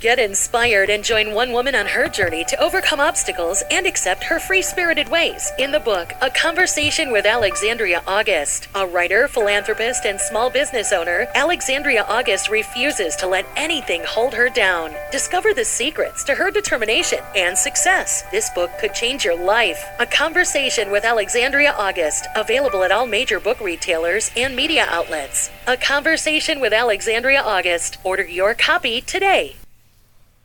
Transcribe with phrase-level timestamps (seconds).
[0.00, 4.38] Get inspired and join one woman on her journey to overcome obstacles and accept her
[4.38, 8.68] free spirited ways in the book A Conversation with Alexandria August.
[8.76, 14.48] A writer, philanthropist, and small business owner, Alexandria August refuses to let anything hold her
[14.48, 14.92] down.
[15.10, 18.22] Discover the secrets to her determination and success.
[18.30, 19.84] This book could change your life.
[19.98, 25.50] A Conversation with Alexandria August, available at all major book retailers and media outlets.
[25.66, 27.98] A Conversation with Alexandria August.
[28.04, 29.56] Order your copy today.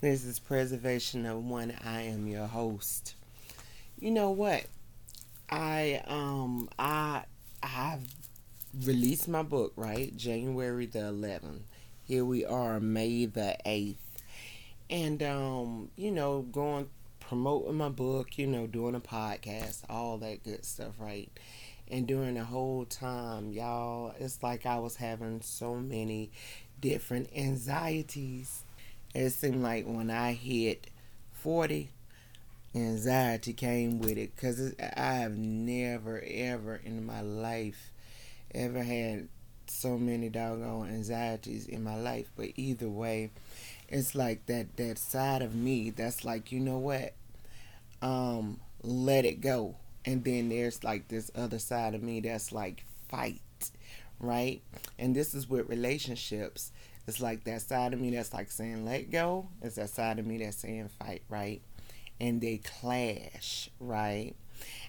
[0.03, 1.73] This is Preservation of One.
[1.81, 3.15] I am your host.
[3.97, 4.65] You know what?
[5.49, 7.23] I um I
[7.63, 8.03] I've
[8.83, 10.13] released my book, right?
[10.17, 11.61] January the 11th.
[12.03, 13.95] Here we are, May the 8th.
[14.89, 16.89] And um, you know, going
[17.21, 21.31] promoting my book, you know, doing a podcast, all that good stuff, right?
[21.89, 26.29] And during the whole time, y'all, it's like I was having so many
[26.81, 28.65] different anxieties
[29.13, 30.87] it seemed like when I hit
[31.33, 31.89] 40,
[32.75, 37.91] anxiety came with it because I have never, ever in my life
[38.53, 39.27] ever had
[39.67, 42.29] so many doggone anxieties in my life.
[42.35, 43.31] But either way,
[43.89, 47.13] it's like that that side of me that's like, you know what?
[48.01, 49.75] Um, let it go.
[50.05, 53.41] And then there's like this other side of me that's like fight,
[54.19, 54.61] right?
[54.99, 56.71] And this is with relationships.
[57.07, 59.49] It's like that side of me that's like saying let go.
[59.61, 61.61] It's that side of me that's saying fight, right?
[62.19, 64.33] And they clash, right?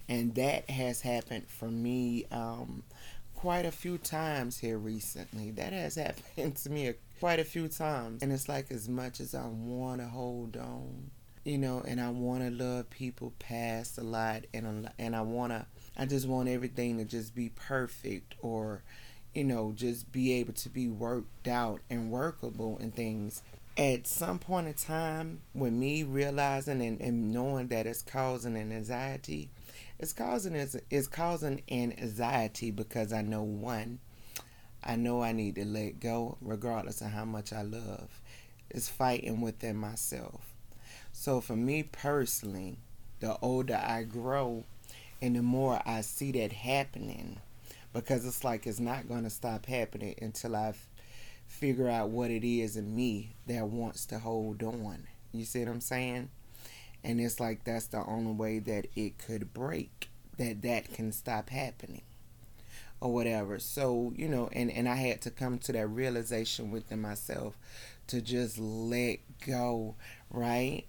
[0.08, 2.84] And that has happened for me um,
[3.34, 5.50] quite a few times here recently.
[5.50, 5.94] That has
[6.36, 8.22] happened to me quite a few times.
[8.22, 11.10] And it's like as much as I want to hold on,
[11.44, 15.52] you know, and I want to love people past a lot, and and I want
[15.52, 18.82] to, I just want everything to just be perfect or
[19.34, 23.42] you know, just be able to be worked out and workable and things.
[23.76, 28.70] At some point in time, with me realizing and, and knowing that it's causing an
[28.70, 29.50] anxiety,
[29.98, 33.98] it's causing it's causing an anxiety because I know one,
[34.82, 38.20] I know I need to let go regardless of how much I love.
[38.70, 40.54] It's fighting within myself.
[41.12, 42.76] So for me personally,
[43.20, 44.64] the older I grow
[45.22, 47.41] and the more I see that happening,
[47.94, 50.75] because it's like it's not going to stop happening until I
[51.47, 55.06] figure out what it is in me that wants to hold on.
[55.32, 56.28] You see what I'm saying?
[57.03, 61.50] And it's like that's the only way that it could break, that that can stop
[61.50, 62.03] happening
[63.00, 63.59] or whatever.
[63.59, 67.56] So, you know, and, and I had to come to that realization within myself
[68.09, 69.94] to just let go,
[70.31, 70.84] right?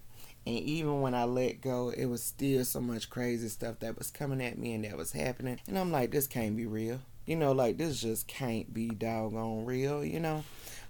[0.45, 4.11] And even when I let go, it was still so much crazy stuff that was
[4.11, 5.59] coming at me and that was happening.
[5.67, 6.99] And I'm like, this can't be real.
[7.25, 10.43] You know, like this just can't be doggone real, you know?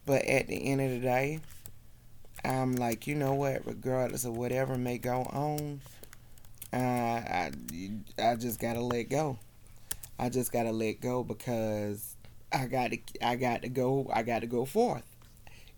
[0.05, 1.39] But at the end of the day,
[2.43, 3.65] I'm like, you know what?
[3.65, 5.79] Regardless of whatever may go on,
[6.73, 7.51] uh, I,
[8.19, 9.39] I just gotta let go.
[10.19, 12.15] I just gotta let go because
[12.51, 15.03] I got to, I got to go, I got to go forth,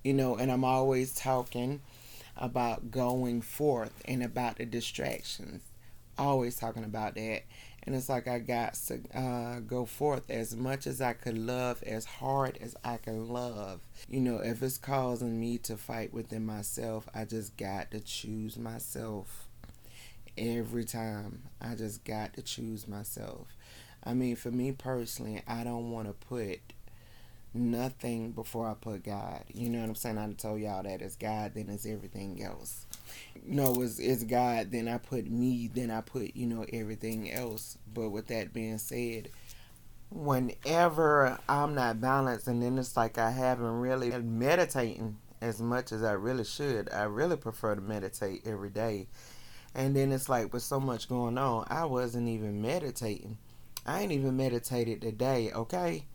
[0.03, 0.35] you know.
[0.35, 1.81] And I'm always talking
[2.37, 5.63] about going forth and about the distractions.
[6.17, 7.43] Always talking about that.
[7.83, 11.81] And it's like I got to uh, go forth as much as I could love,
[11.83, 13.79] as hard as I can love.
[14.09, 18.57] You know, if it's causing me to fight within myself, I just got to choose
[18.57, 19.47] myself
[20.37, 21.43] every time.
[21.61, 23.47] I just got to choose myself.
[24.03, 26.59] I mean, for me personally, I don't want to put
[27.53, 29.43] nothing before I put God.
[29.53, 30.17] You know what I'm saying?
[30.17, 32.85] I told y'all that it's God, then it's everything else.
[33.45, 37.77] No, it's, it's God, then I put me, then I put, you know, everything else.
[37.93, 39.29] But with that being said,
[40.09, 45.91] whenever I'm not balanced, and then it's like I haven't really been meditating as much
[45.91, 49.07] as I really should, I really prefer to meditate every day.
[49.75, 53.37] And then it's like with so much going on, I wasn't even meditating.
[53.85, 56.05] I ain't even meditated today, okay?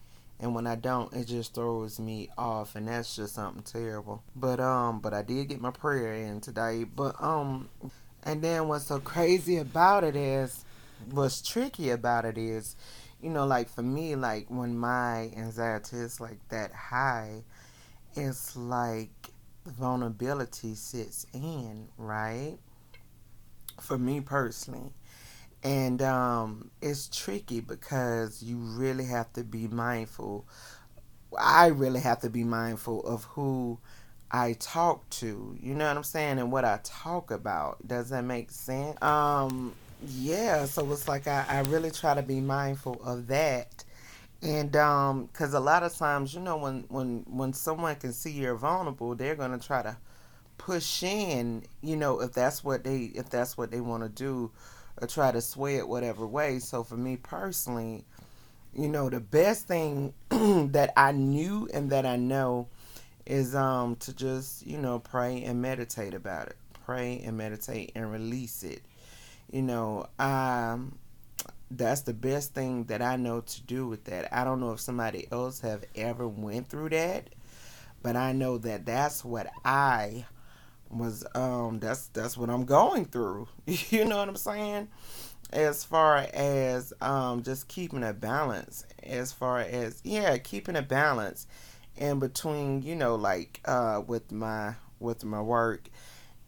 [0.43, 4.25] And when I don't, it just throws me off, and that's just something terrible.
[4.35, 6.83] But um, but I did get my prayer in today.
[6.83, 7.69] But um,
[8.25, 10.65] and then what's so crazy about it is,
[11.13, 12.75] what's tricky about it is,
[13.23, 17.45] you know, like for me, like when my anxiety is like that high,
[18.17, 19.31] it's like
[19.65, 22.59] vulnerability sits in, right?
[23.81, 24.93] For me personally
[25.63, 30.47] and um, it's tricky because you really have to be mindful.
[31.39, 33.79] I really have to be mindful of who
[34.31, 35.57] I talk to.
[35.61, 36.39] You know what I'm saying?
[36.39, 37.87] And what I talk about.
[37.87, 39.01] Does that make sense?
[39.03, 39.75] Um,
[40.07, 40.65] yeah.
[40.65, 43.85] So it's like I, I really try to be mindful of that.
[44.43, 48.33] And um, cause a lot of times, you know, when when when someone can see
[48.33, 49.97] you're vulnerable, they're gonna try to
[50.59, 54.51] push in, you know, if that's what they if that's what they want to do
[55.01, 56.59] or try to sway it whatever way.
[56.59, 58.05] So for me personally,
[58.75, 62.69] you know, the best thing that I knew and that I know
[63.27, 66.57] is um to just, you know, pray and meditate about it.
[66.85, 68.83] Pray and meditate and release it.
[69.51, 70.99] You know, um
[71.71, 74.33] that's the best thing that I know to do with that.
[74.33, 77.29] I don't know if somebody else have ever went through that,
[78.03, 80.27] but I know that that's what I
[80.93, 83.49] was um that's that's what I'm going through.
[83.67, 84.89] you know what I'm saying?
[85.53, 91.47] As far as um just keeping a balance, as far as yeah, keeping a balance
[91.97, 95.89] in between, you know, like uh with my with my work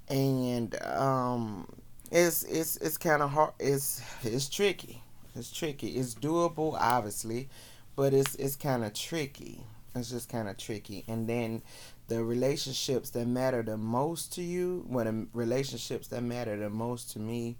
[0.09, 1.67] and um
[2.13, 5.03] it's it's it's kind of hard it's it's tricky
[5.37, 5.89] it's tricky.
[5.89, 7.49] It's doable, obviously,
[7.97, 9.65] but it's it's kind of tricky.
[9.95, 11.05] It's just kind of tricky.
[11.09, 11.63] And then
[12.09, 17.13] the relationships that matter the most to you, what the relationships that matter the most
[17.13, 17.57] to me,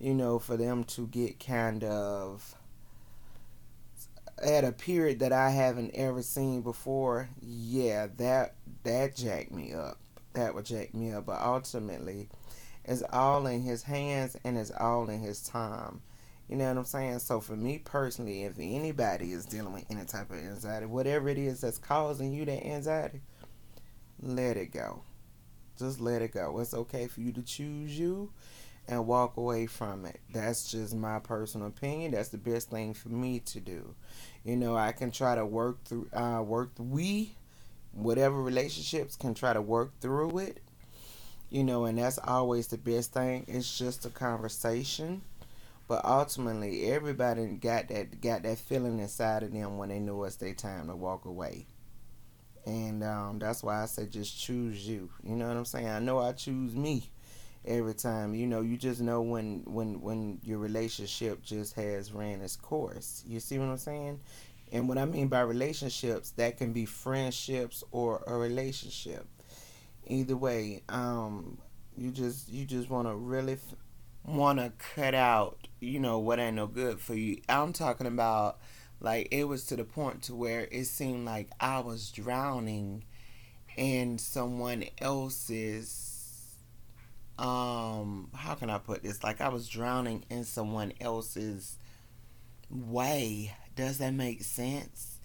[0.00, 2.54] you know, for them to get kind of
[4.42, 8.54] at a period that I haven't ever seen before, yeah, that
[8.84, 9.98] that jacked me up.
[10.34, 11.26] That would jack me up.
[11.26, 12.28] But ultimately,
[12.84, 16.00] it's all in his hands and it's all in his time.
[16.48, 17.18] You know what I'm saying?
[17.18, 21.36] So for me personally, if anybody is dealing with any type of anxiety, whatever it
[21.36, 23.20] is that's causing you that anxiety,
[24.20, 25.02] let it go.
[25.78, 26.58] Just let it go.
[26.58, 28.30] It's okay for you to choose you
[28.88, 30.20] and walk away from it.
[30.32, 32.12] That's just my personal opinion.
[32.12, 33.94] That's the best thing for me to do.
[34.44, 37.34] You know, I can try to work through uh work we
[37.92, 40.62] whatever relationships can try to work through it.
[41.50, 43.44] You know, and that's always the best thing.
[43.48, 45.22] It's just a conversation
[45.88, 50.36] but ultimately, everybody got that got that feeling inside of them when they know it's
[50.36, 51.66] their time to walk away.
[52.66, 55.10] And um, that's why I say just choose you.
[55.22, 55.88] You know what I'm saying?
[55.88, 57.10] I know I choose me
[57.66, 58.34] every time.
[58.34, 63.24] You know, you just know when when when your relationship just has ran its course.
[63.26, 64.20] You see what I'm saying?
[64.72, 69.26] And what I mean by relationships, that can be friendships or a relationship.
[70.06, 71.58] Either way, um,
[71.96, 73.74] you just you just want to really f-
[74.24, 77.40] want to cut out, you know, what ain't no good for you.
[77.48, 78.58] I'm talking about
[79.00, 83.04] like it was to the point to where it seemed like I was drowning
[83.76, 86.14] in someone else's
[87.38, 89.22] um how can I put this?
[89.22, 91.76] Like I was drowning in someone else's
[92.70, 93.54] way.
[93.76, 95.18] Does that make sense?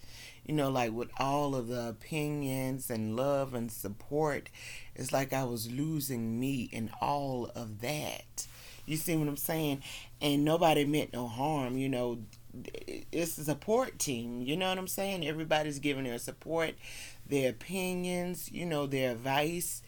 [0.46, 4.50] You know, like with all of the opinions and love and support,
[4.94, 8.46] it's like I was losing me in all of that.
[8.86, 9.82] You see what I'm saying?
[10.20, 12.18] And nobody meant no harm, you know.
[13.12, 15.26] It's a support team, you know what I'm saying?
[15.26, 16.74] Everybody's giving their support,
[17.26, 19.82] their opinions, you know, their advice,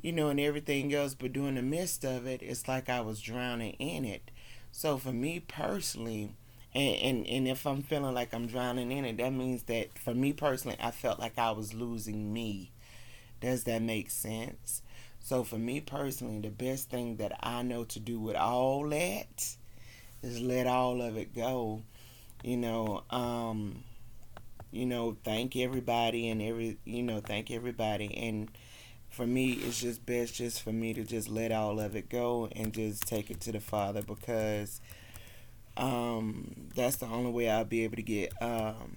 [0.00, 1.14] you know, and everything else.
[1.14, 4.30] But during the midst of it, it's like I was drowning in it.
[4.72, 6.34] So for me personally,
[6.74, 10.14] and, and, and if I'm feeling like I'm drowning in it, that means that for
[10.14, 12.70] me personally, I felt like I was losing me.
[13.40, 14.82] Does that make sense?
[15.20, 19.56] So for me personally, the best thing that I know to do with all that
[20.22, 21.82] is let all of it go.
[22.46, 23.84] You know, um,
[24.72, 28.50] you know, thank everybody and every you know, thank everybody and
[29.10, 32.48] for me it's just best just for me to just let all of it go
[32.56, 34.80] and just take it to the Father because
[35.76, 38.96] um that's the only way I'll be able to get um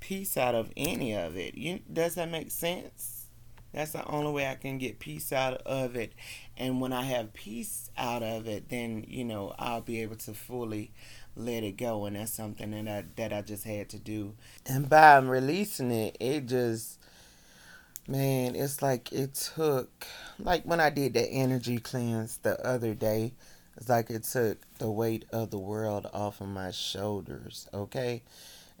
[0.00, 1.56] peace out of any of it.
[1.56, 3.19] You does that make sense?
[3.72, 6.12] That's the only way I can get peace out of it.
[6.56, 10.34] And when I have peace out of it, then, you know, I'll be able to
[10.34, 10.90] fully
[11.36, 12.06] let it go.
[12.06, 14.34] And that's something that I, that I just had to do.
[14.66, 16.98] And by releasing it, it just,
[18.08, 20.06] man, it's like it took,
[20.38, 23.34] like when I did the energy cleanse the other day,
[23.76, 28.22] it's like it took the weight of the world off of my shoulders, okay?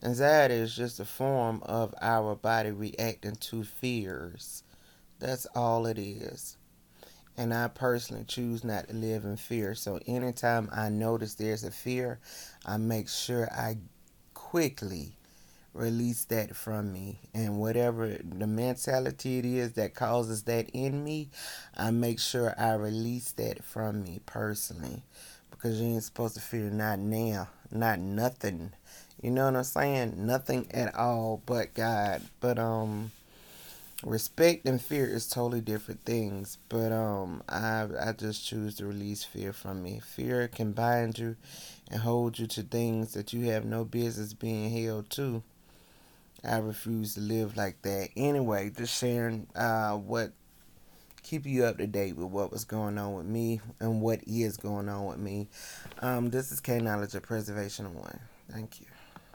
[0.02, 4.64] Anxiety is just a form of our body reacting to fears
[5.20, 6.56] that's all it is.
[7.36, 9.74] And I personally choose not to live in fear.
[9.74, 12.18] So anytime I notice there's a fear,
[12.66, 13.78] I make sure I
[14.34, 15.16] quickly
[15.72, 17.20] release that from me.
[17.32, 21.30] And whatever the mentality it is that causes that in me,
[21.76, 25.02] I make sure I release that from me personally.
[25.50, 28.72] Because you ain't supposed to fear not now, not nothing.
[29.22, 30.14] You know what I'm saying?
[30.26, 32.22] Nothing at all but God.
[32.40, 33.12] But um
[34.02, 39.24] respect and fear is totally different things but um i i just choose to release
[39.24, 41.36] fear from me fear can bind you
[41.90, 45.42] and hold you to things that you have no business being held to
[46.42, 50.32] i refuse to live like that anyway just sharing uh what
[51.22, 54.56] keep you up to date with what was going on with me and what is
[54.56, 55.48] going on with me.
[56.00, 58.18] Um, this is K Knowledge of Preservation One.
[58.50, 58.86] Thank you.